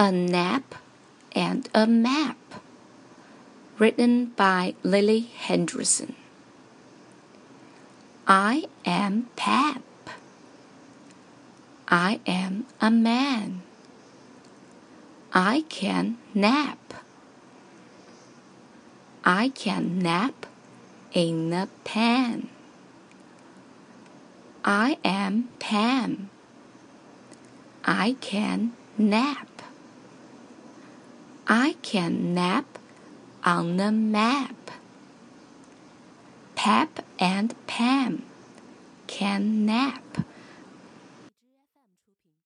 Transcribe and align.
A 0.00 0.12
Nap 0.12 0.76
and 1.32 1.68
a 1.74 1.84
Map. 1.84 2.36
Written 3.80 4.26
by 4.26 4.76
Lily 4.84 5.18
Henderson. 5.18 6.14
I 8.28 8.68
am 8.84 9.28
Pap. 9.34 9.82
I 11.88 12.20
am 12.28 12.66
a 12.80 12.92
man. 12.92 13.62
I 15.32 15.64
can 15.68 16.18
nap. 16.32 16.94
I 19.24 19.48
can 19.48 19.98
nap 19.98 20.46
in 21.12 21.52
a 21.52 21.68
pan. 21.82 22.48
I 24.64 24.98
am 25.04 25.48
Pam. 25.58 26.30
I 27.84 28.16
can 28.20 28.74
nap. 28.96 29.57
I 31.50 31.76
can 31.80 32.34
nap 32.34 32.78
on 33.42 33.78
the 33.78 33.90
map. 33.90 34.70
Pap 36.54 37.02
and 37.18 37.54
Pam 37.66 38.24
can 39.06 39.64
nap. 39.64 40.27